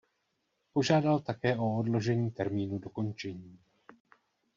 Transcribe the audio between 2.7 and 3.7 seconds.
dokončení.